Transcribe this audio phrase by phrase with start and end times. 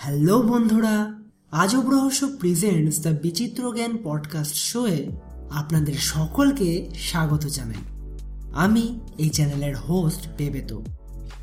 [0.00, 1.14] Hello বন্ধুরা,
[1.50, 5.08] আজব রহস্য প্রেজেন্টস দ্য বিচিত্র জ্ঞান পডকাস্ট শোয়ে
[5.50, 8.10] আপনাদের সকলকে স্বাগত জানাই।
[8.54, 10.84] আমি এই চ্যানেলের হোস্ট পেবেতো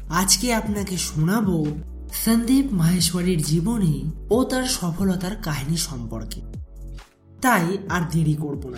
[0.10, 1.66] আজকে আপনাকে শোনাবো
[2.26, 6.42] সন্দীপ মাহেশ্বরীর জীবনী ও তার সফলতার কাহিনী সম্পর্কে।
[7.42, 8.78] তাই আর দেরি করব না।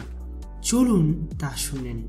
[0.61, 2.07] চলুন তা শুনে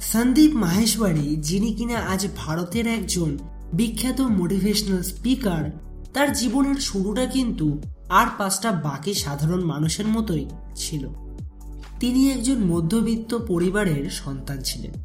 [0.00, 3.38] সন্দীপ মাহেশ্বরী, যিনি কিনা আজ ভারতের একজন
[3.72, 5.78] বিখ্যাত মোটিভেশনাল স্পিকার
[6.14, 11.08] তার জীবনের শুরুটা কিন্তু আর পাঁচটা বাকি সাধারণ মানুষের মতোই ছিল।
[12.00, 15.04] তিনি একজন মধ্যবিত্ত পরিবারের সন্তান ছিলেন।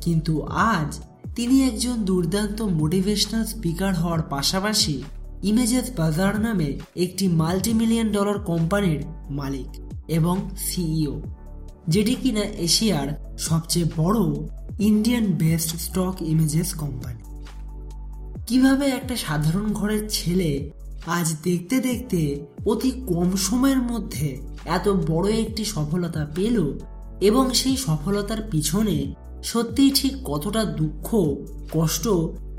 [0.00, 1.00] কিন্তু আজ
[1.34, 5.02] তিনি একজন দুর্দান্ত মোটিভেশনাল স্পিকার হওয়ার পাশাপাশি
[5.42, 11.22] ইমেজেস বাজার নামে একটি মাল্টি মিলিয়ন ডলার কোম্পানির মালিক এবং সিইও
[11.88, 14.18] যেটি কিনা এশিয়ার সবচেয়ে বড়
[14.78, 17.31] Indian best stock images company
[18.48, 20.70] কীভাবে একটা সাধারণ ঘরের ছেলে
[21.06, 22.20] আজ দেখতে দেখতে
[22.66, 24.28] অতি কম সময়ের মধ্যে
[24.64, 26.56] এত বড় একটি সফলতা পেল
[27.20, 31.08] এবং সেই সফলতার পিছনে সত্যিই ঠিক কতটা দুঃখ,
[31.72, 32.08] কষ্ট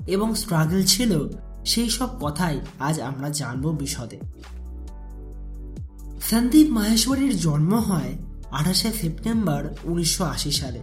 [0.08, 1.11] এবং স্ট্রাগল ছিল
[1.66, 4.17] সেই সব কথাই আজ আমরা জানব বিশদে।
[6.30, 8.11] সন্দীপ মাহেশ্বরীর জন্ম হয়
[8.52, 10.81] আঠাশে সেপ্টেম্বর উনিশশো আশি সালে,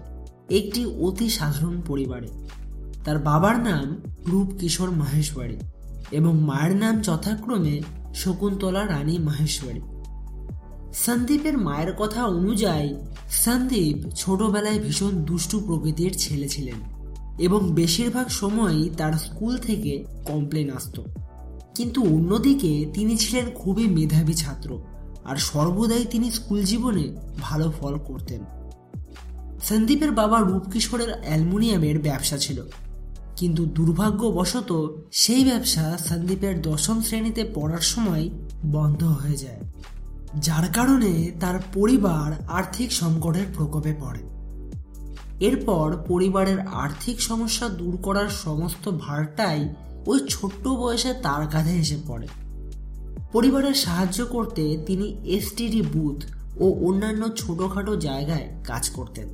[0.48, 2.28] একটি অতি সাধারণ পরিবারে।
[3.04, 5.56] তার বাবার নাম রূপ কিশোর মাহেশ্বরী
[6.10, 7.80] এবং মায়ের নাম যথাক্রমে
[8.14, 9.80] শকুন্তলা রানী মাহেশ্বরী।
[10.94, 12.94] সন্দীপের মায়ের কথা অনুযায়ী
[13.30, 16.74] সন্দীপ ছোটবেলায় ভীষণ দুষ্টু প্রকৃতির ছেলে ছিলেন
[17.38, 21.02] এবং বেশিরভাগ সময়ই তার স্কুল থেকে কমপ্লেন আসত।
[21.74, 24.80] কিন্তু অন্যদিকে তিনি ছিলেন খুবই মেধাবী ছাত্র
[25.24, 28.40] আর সর্বদাই তিনি স্কুল জীবনে ভালো ফল করতেন।
[29.62, 32.62] সন্দীপের বাবা রূপকিশোরের অ্যালমোনিয়ামের ব্যবসা ছিল
[33.36, 38.28] কিন্তু দুর্ভাগ্যবশত সেই ব্যবসা সন্দীপের দশম শ্রেণীতে পড়ার সময়
[38.66, 39.60] বন্ধ হয়ে যায়,
[40.34, 44.20] যার কারণে তার পরিবার আর্থিক সংকটের প্রকোপে পড়ে।
[45.40, 49.68] এরপর পরিবারের আর্থিক সমস্যা দূর করার সমস্ত ভারটাই
[50.06, 52.28] ওই ছোট্ট বয়সে তার কাঁধে এসে পড়ে।
[53.32, 56.24] পরিবারের সাহায্য করতে তিনি এসটিডি বুথ
[56.58, 59.28] ও অন্যান্য ছোটোখাটো জায়গায় কাজ করতেন।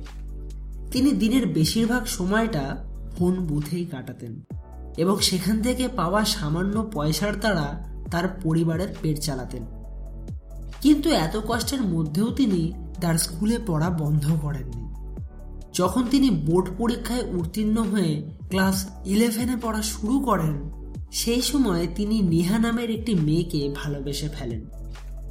[0.91, 2.86] তিনি দিনের বেশিরভাগ সময়টা
[3.17, 4.41] ফোন বুথেই কাটাতেন
[4.97, 9.63] এবং সেখান থেকে পাওয়া সামান্য পয়সার দ্বারা তার পরিবারের পেট চালাতেন।
[10.81, 14.83] কিন্তু এত কষ্টের মধ্যেও তিনি তার স্কুলে পড়া বন্ধ করেননি।
[15.73, 20.55] যখন তিনি বোর্ড পরীক্ষায় উত্তীর্ণ হয়ে ক্লাস ইলেভেনে পড়া শুরু করেন,
[21.11, 24.65] সেই সময় তিনি নেহা নামের একটি মেয়েকে ভালোবেসে ফেলেন।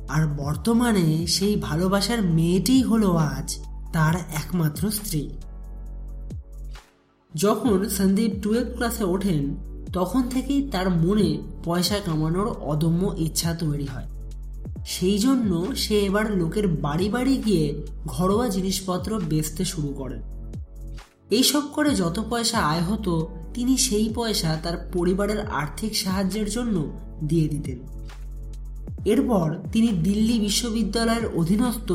[0.08, 3.58] আর বর্তমানে সেই ভালোবাসার মেয়েটিই হলো আজ
[3.92, 5.30] তার একমাত্র স্ত্রী।
[7.36, 9.56] যখন সন্দীপ টুয়েলভ ক্লাসে ওঠেন,
[9.92, 14.06] তখন থেকেই তার মনে পয়সা কামানোর অদম্য ইচ্ছা তৈরি হয়।
[14.86, 20.22] সেই জন্য সে এবার লোকের বাড়ি বাড়ি গিয়ে ঘরোয়া জিনিসপত্র বেচতে শুরু করেন।
[21.30, 27.48] এইসব করে যত পয়সা আয় হতো, তিনি সেই পয়সা তার পরিবারের আর্থিক সাহায্যের জন্য দিয়ে
[27.48, 27.78] দিতেন।
[29.04, 31.92] এরপর তিনি দিল্লি বিশ্ববিদ্যালয়ের অধীনস্থ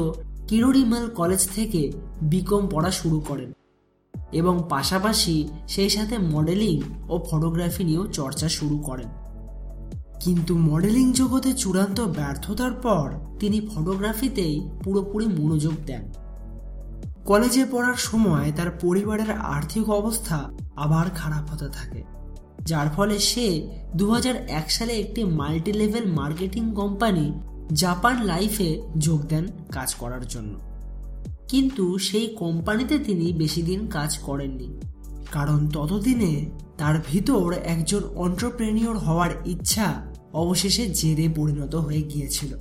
[0.47, 1.91] কিরোরিমাল কলেজ থেকে
[2.21, 3.51] বিকম পড়া শুরু করেন।
[4.31, 9.09] এবং পাশাপাশি সেই সাথে মডেলিং ও ফটোগ্রাফি নিয়েও চর্চা শুরু করেন।
[10.19, 13.05] কিন্তু মডেলিং জগতে চূড়ান্ত ব্যর্থতার পর
[13.39, 16.03] তিনি ফটোগ্রাফিতেই পুরোপুরি মনোযোগ দেন।
[17.25, 20.37] কলেজে পড়ার সময় তার পরিবারের আর্থিক অবস্থা
[20.75, 22.03] আবার খারাপ হতে থাকে,
[22.65, 23.47] যার ফলে সে
[23.95, 27.33] দু হাজার এক সালে একটি multi level marketing company
[27.73, 30.70] Japan লাইফে যোগ দেন কাজ করার জন্য।
[31.51, 34.79] কিন্তু সেই কোম্পানিতে তিনি বেশি দিন কাজ করেননি।
[35.31, 36.45] কারণ ততদিনে
[36.77, 42.55] তার ভিতর একজন অন্টারপ্রেনিয়র হওয়ার ইচ্ছা অবশেষে জেরে পরিণত হয়ে গিয়েছিল।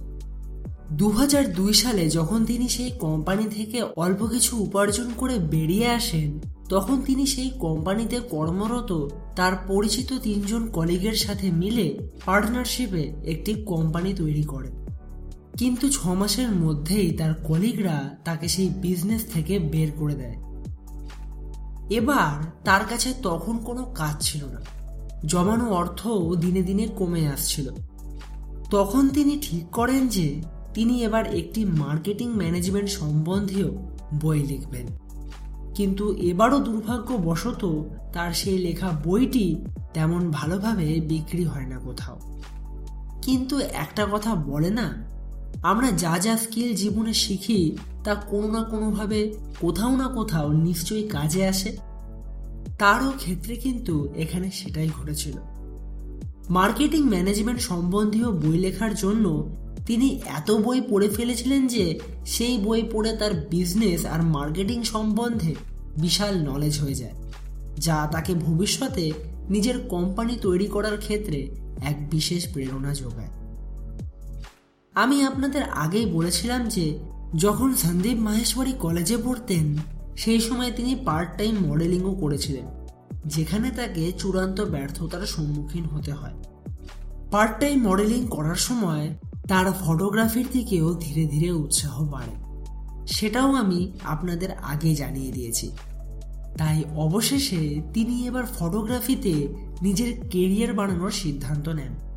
[0.93, 6.41] দু হাজার দুই সালে যখন তিনি সেই কোম্পানি থেকে অল্প কিছু উপার্জন করে বেরিয়ে আসেন,
[6.69, 14.43] তখন তিনি সেই কোম্পানিতে কর্মরত তার পরিচিত তিনজন কলিগের সাথে মিলে পার্টনারশিপে একটি কোম্পানি তৈরি
[14.43, 14.90] করেন।
[15.61, 20.37] কিন্তু ছ মাসের মধ্যেই তার কলিগরা তাকে সেই বিজনেস থেকে বের করে দেয়।
[21.91, 24.61] এবার তার কাছে তখন কোনো কাজ ছিল না।
[25.27, 26.09] জমানো অর্থ
[26.41, 27.71] দিনে দিনে কমে আসছিল।
[28.71, 30.43] তখন তিনি ঠিক করেন যে
[30.75, 33.69] তিনি এবার একটি মার্কেটিং ম্যানেজমেন্ট সম্বন্ধীয়
[34.21, 34.87] বই লিখবেন।
[35.75, 39.57] কিন্তু এবারও দুর্ভাগ্যবশত তার সেই লেখা বইটি
[39.95, 42.41] তেমন ভালোভাবে বিক্রি হয় না কোথাও।
[43.23, 45.11] কিন্তু একটা কথা বলে না
[45.63, 49.21] আমরা যা যা স্কিল জীবনে শিখি, তা কোনো না কোনোভাবে
[49.61, 51.77] কোথাও না কোথাও নিশ্চয়ই কাজে আসে।
[52.79, 55.37] তারও ক্ষেত্রে কিন্তু এখানে সেটাই ঘটেছিল।
[56.49, 59.25] মার্কেটিং ম্যানেজমেন্ট সম্বন্ধীয় বই লেখার জন্য
[59.87, 60.09] তিনি
[60.39, 61.85] এত বই পড়ে ফেলেছিলেন যে
[62.27, 65.55] সেই বই পড়ে তার বিজনেস আর মার্কেটিং সম্বন্ধে
[65.97, 67.17] বিশাল নলেজ হয়ে যায়,
[67.79, 69.13] যা তাকে ভবিষ্যতে
[69.49, 71.39] নিজের কোম্পানি তৈরি করার ক্ষেত্রে
[71.83, 73.33] এক বিশেষ প্রেরণা যোগায়।
[74.95, 76.99] আমি আপনাদের আগেই বলেছিলাম যে,
[77.37, 79.77] যখন সন্দীপ মাহেশ্বরী কলেজে পড়তেন,
[80.17, 82.67] সেই সময় তিনি পার্ট টাইম মডেলিংও করেছিলেন,
[83.27, 86.35] যেখানে তাকে চূড়ান্ত ব্যর্থতার সম্মুখীন হতে হয়।
[87.31, 89.17] পার্ট টাইম মডেলিং করার সময়
[89.49, 92.35] তার ফটোগ্রাফির দিকেও ধীরে ধীরে উৎসাহ বাড়ে।
[93.07, 95.73] সেটাও আমি আপনাদের আগে জানিয়ে দিয়েছি।
[96.59, 99.49] তাই অবশেষে তিনি এবার ফটোগ্রাফিতে
[99.83, 102.10] নিজের কেরিয়ার বানানোর সিদ্ধান্ত নেন।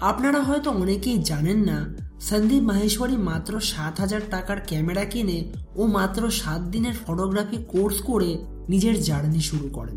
[0.00, 6.30] আপনারা হয়তো অনেকেই জানেন না, সন্দীপ মাহেশ্বরী মাত্র সাত হাজার টাকার ক্যামেরা কিনে ও মাত্র
[6.30, 9.96] সাত দিনের ফটোগ্রাফি কোর্স করে নিজের জার্নি শুরু করেন।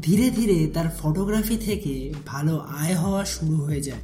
[0.00, 4.00] ধীরে ধীরে তার ফটোগ্রাফি থেকে ভালো আয় হওয়া শুরু হয়ে যায়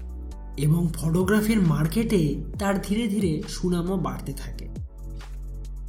[0.56, 4.68] এবং ফটোগ্রাফির মার্কেটে তার ধীরে ধীরে সুনামও বাড়তে থাকে।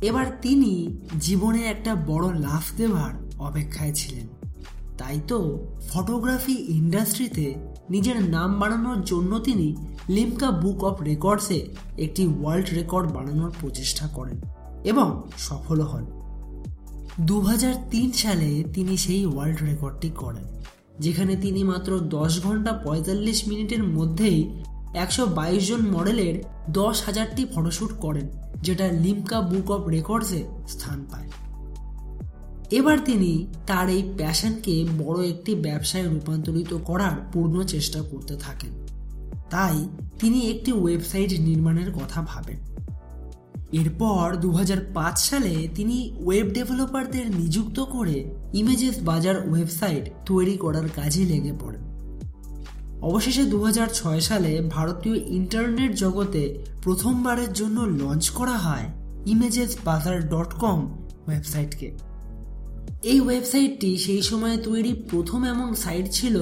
[0.01, 4.27] এবার তিনি জীবনে একটা বড় লাভ দেওয়ার অপেক্ষায় ছিলেন।
[4.97, 7.55] তাই তো ফটোগ্রাফি ইন্ডাস্ট্রিতে
[7.89, 9.75] নিজের নাম বানানোর জন্য তিনি
[10.09, 14.41] লিমকা বুক অফ রেকর্ডসে একটি ওয়ার্ল্ড রেকর্ড বানানোর প্রচেষ্টা করেন
[14.83, 16.05] এবং সফলও হন।
[17.21, 20.45] দু হাজার তিন সালে তিনি সেই ওয়ার্ল্ড রেকর্ডটি করেন
[20.99, 24.39] যেখানে তিনি মাত্র দশ ঘণ্টা পঁয়তাল্লিশ মিনিটের মধ্যেই
[24.93, 28.27] একশো বাইশ জন মডেলের দশ হাজারটি ফটোশ্যুট করেন,
[28.61, 31.29] যেটা লিমকা বুক অফ রেকর্ডসে স্থান পায়।
[32.71, 38.69] এবার তিনি তার এই প্যাশনকে বড় একটি ব্যবসায় রূপান্তরিত করার পূর্ণ চেষ্টা করতে থাকেন।
[39.49, 39.87] তাই
[40.19, 42.57] তিনি একটি ওয়েবসাইট নির্মাণের কথা ভাবেন।
[43.71, 50.89] এরপর দু হাজার পাঁচ সালে তিনি ওয়েব ডেভেলপারদের নিযুক্ত করে ইমেজেস বাজার ওয়েবসাইট তৈরি করার
[50.95, 51.83] কাজে লেগে পড়েন।
[53.01, 58.85] অবশেষে দু হাজার ছয় সালে ভারতীয় ইন্টারনেট জগতে প্রথমবারের জন্য লঞ্চ করা হয়
[59.25, 60.79] ইমেজেস বাজার ডট কম
[61.27, 62.08] ওয়েবসাইটকে।
[63.03, 66.35] এই ওয়েবসাইটটি সেই সময় তৈরি প্রথম এমন সাইট ছিল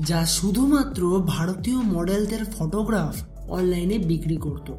[0.00, 3.14] যা শুধুমাত্র ভারতীয় মডেলদের ফটোগ্রাফ
[3.48, 4.72] অনলাইনে বিক্রি করত।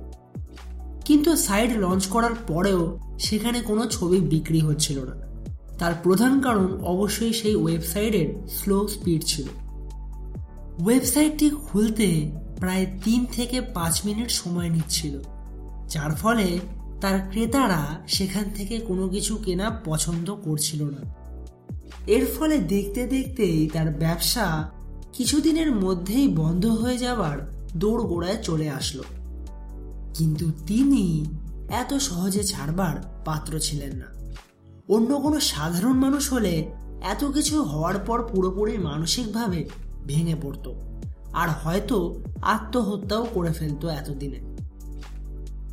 [1.05, 5.15] কিন্তু সাইট লঞ্চ করার পরেও সেখানে কোনো ছবি বিক্রি হচ্ছিল না।
[5.79, 9.47] তার প্রধান কারণ অবশ্যই সেই ওয়েবসাইটের স্লো স্পিড ছিল।
[10.85, 12.07] ওয়েবসাইটটি খুলতে
[12.59, 15.13] প্রায় তিন থেকে পাঁচ মিনিট সময় নিচ্ছিল,
[15.89, 16.47] যার ফলে
[17.01, 21.15] তার ক্রেতারা সেখান থেকে কোনো কিছু কেনা পছন্দ করছিল না।
[22.07, 24.71] এর ফলে দেখতে দেখতেই তার ব্যবসা
[25.13, 29.03] কিছুদিনের মধ্যেই বন্ধ হয়ে যাবার দৌড় গোড়ায় চলে আসলো।
[30.13, 31.25] কিন্তু তিনি
[31.69, 34.05] এত সহজে ছাড়বার পাত্র ছিলেন না।
[34.89, 36.71] অন্য কোনো সাধারণ মানুষ হলে
[37.01, 39.69] এত কিছু হওয়ার পর পুরোপুরি মানসিকভাবে
[40.05, 40.75] ভেঙে পড়তো,
[41.33, 44.55] আর হয়তো আত্মহত্যাও করে ফেলতো এতদিনে।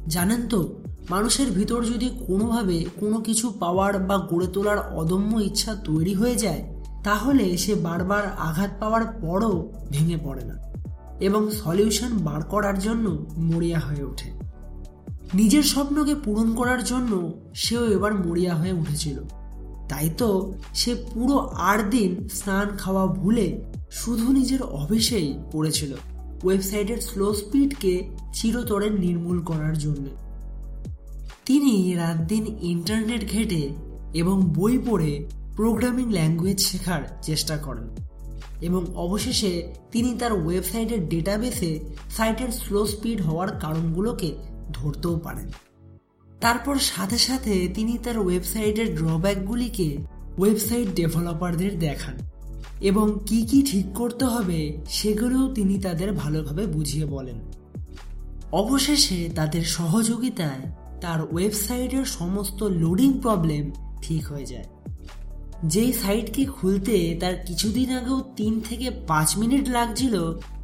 [0.08, 6.14] জানেন তো মানুষের ভিতর যদি কোনোভাবে কোনো কিছু পাওয়ার বা গড়ে তোলার অদম্য ইচ্ছা তৈরি
[6.14, 6.62] হয়ে যায়,
[7.04, 10.56] তাহলে সে বারবার আঘাত পাওয়ার পরও ভেঙে পড়ে না
[11.20, 14.30] এবং সলিউশন বার করার জন্য মরিয়া হয়ে ওঠে।
[15.34, 19.18] নিজের স্বপ্নকে পূরণ করার জন্য সেও এবার মরিয়া হয়ে উঠেছিল।
[19.88, 25.92] তাই তো সে পুরো আট দিন স্নান খাওয়া ভুলে শুধু নিজের অফিসেই পড়েছিল,
[26.44, 30.06] ওয়েবসাইটের স্লো স্পিডকে চিরতরে নির্মূল করার জন্য।
[31.44, 33.68] তিনি রাত দিন ইন্টারনেট ঘেটে
[34.14, 37.96] এবং বই পড়ে প্রোগ্রামিং ল্যাঙ্গুয়েজ শেখার চেষ্টা করেন।
[38.60, 41.80] এবং অবশেষে তিনি তার ওয়েবসাইটের ডেটাবেসে
[42.10, 44.34] সাইটের স্লো স্পিড হওয়ার কারণগুলোকে
[44.72, 45.50] ধরতেও পারেন।
[46.40, 49.96] তারপর সাথে সাথে তিনি তার ওয়েবসাইটের ড্রব্যাকগুলিকে
[50.38, 52.14] ওয়েবসাইট ডেভেলপারদের দেখান
[52.80, 57.34] এবং কি কি ঠিক করতে হবে সেগুলোও তিনি তাদের ভালোভাবে বুঝিয়ে বলেন।
[58.52, 63.64] অবশেষে তাদের সহযোগিতায় তার ওয়েবসাইটের সমস্ত লোডিং প্রবলেম
[64.02, 64.68] ঠিক হয়ে যায়।
[65.64, 70.14] যেই সাইটকে খুলতে তার কিছুদিন আগেও তিন থেকে পাঁচ মিনিট লাগছিল,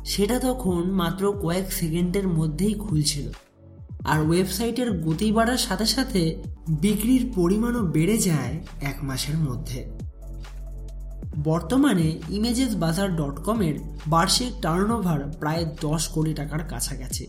[0.04, 3.26] সেটা তখন মাত্র কয়েক সেকেন্ডের মধ্যেই খুলছিল।
[4.04, 6.22] আর ওয়েবসাইটের গতি বাড়ার সাথে সাথে
[6.68, 9.80] বিক্রির পরিমাণও বেড়ে যায় এক মাসের মধ্যে।
[11.44, 13.74] বর্তমানে ইমেজেস বাজার ডট কমের
[14.06, 17.26] বার্ষিক টার্নওভার প্রায় দশ কোটি টাকার কাছাকাছি।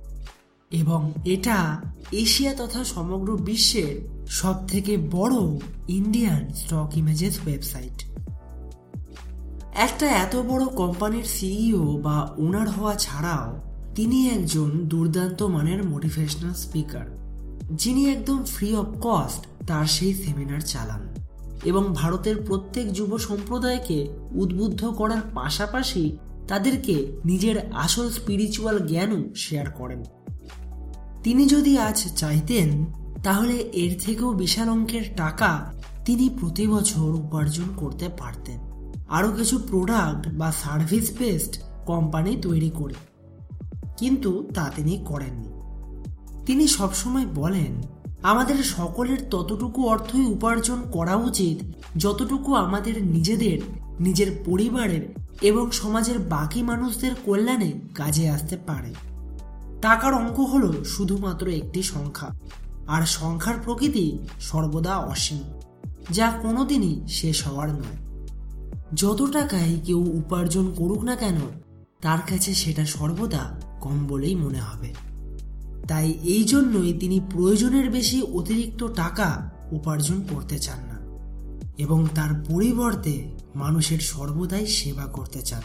[0.72, 5.36] এবং এটা এশিয়া তথা সমগ্র বিশ্বের সব থেকে বড়
[5.88, 7.98] ইন্ডিয়ান স্টক ইমেজেস ওয়েবসাইট।
[9.76, 13.60] একটা এত বড় কোম্পানির সিইও বা ওনার হওয়া ছাড়াও
[13.96, 17.06] তিনি একজন দুর্দান্ত মানের মোটিভেশনাল স্পিকার,
[17.72, 21.02] যিনি একদম ফ্রি অফ কস্ট তার সেই সেমিনার চালান
[21.66, 30.04] এবং ভারতের প্রত্যেক যুব সম্প্রদায়কে উদ্বুদ্ধ করার পাশাপাশি তাদেরকে নিজের আসল স্পিরিচুয়াল জ্ঞানও শেয়ার করেন।
[31.24, 32.86] তিনি যদি আজ চাইতেন,
[33.24, 35.74] তাহলে এর থেকেও বিশাল অঙ্কের টাকা
[36.06, 38.60] তিনি প্রতি বছর উপার্জন করতে পারতেন।
[39.10, 42.94] আরও কিছু প্রোডাক্ট বা সার্ভিস বেসড কোম্পানি তৈরি করে।
[43.98, 45.50] কিন্তু তা তিনি করেননি।
[46.46, 47.82] তিনি সবসময় বলেন,
[48.24, 53.60] আমাদের সকলের ততটুকু অর্থই উপার্জন করা উচিত, যতটুকু আমাদের নিজেদের,
[54.00, 59.09] নিজের পরিবারের এবং সমাজের বাকি মানুষদের কল্যাণে কাজে আসতে পারে।
[59.82, 62.30] টাকার অঙ্ক হল শুধুমাত্র একটি সংখ্যা,
[62.88, 64.06] আর সংখ্যার প্রকৃতি
[64.40, 65.42] সর্বদা অসীম,
[66.12, 67.98] যা কোনোদিনই শেষ হওয়ার নয়।
[68.94, 71.38] যত টাকায় কেউ উপার্জন করুক না কেন,
[72.02, 73.44] তার কাছে সেটা সর্বদা
[73.82, 74.90] কম বলেই মনে হবে।
[75.88, 79.28] তাই এই জন্যই তিনি প্রয়োজনের বেশি অতিরিক্ত টাকা
[79.72, 80.98] উপার্জন করতে চান না,
[81.78, 83.16] এবং তার পরিবর্তে
[83.56, 85.64] মানুষের সর্বদাই সেবা করতে চান।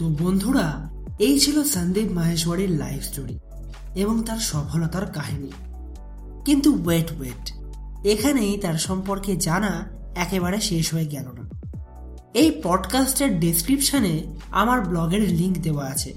[0.00, 3.38] তো বন্ধুরা, এই ছিল সন্দীপ মাহেশ্বরীর লাইফ স্টোরি
[3.94, 5.50] এবং তার সফলতার কাহিনী।
[6.44, 7.52] কিন্তু ওয়েট ওয়েট
[8.06, 11.50] এখানেই তার সম্পর্কে জানা একেবারে শেষ হয়ে গেল না।
[12.34, 16.14] এই পডকাস্টের ডেসক্রিপশনে আমার ব্লগের লিংক দেওয়া আছে।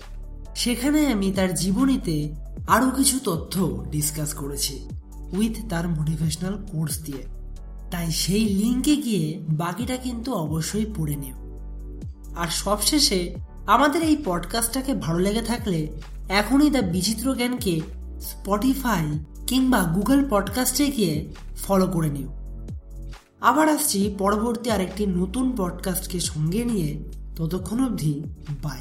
[0.56, 2.36] সেখানে আমি তার জীবনীতে
[2.68, 4.90] আরও কিছু তথ্য ডিসকাস করেছি
[5.32, 7.24] উইথ তার মোটিভেশনাল কোর্স দিয়ে।
[7.92, 11.44] তাই সেই লিঙ্কে গিয়ে বাকিটা কিন্তু অবশ্যই পড়ে নিও।
[12.36, 13.36] আর সবশেষে
[13.68, 15.88] আমাদের এই পডকাস্টটাকে ভালো লেগে থাকলে
[16.30, 17.82] এখনই দ্য বিচিত্র জ্ঞানকে
[18.22, 22.30] স্পটিফাই কিংবা গুগল পডকাস্টে গিয়ে ফলো করে নিও।
[23.42, 27.04] আবার আসছি পরবর্তী আরেকটি নতুন পডকাস্টকে সঙ্গে নিয়ে।
[27.36, 28.24] ততক্ষণ অবধি
[28.64, 28.80] বাই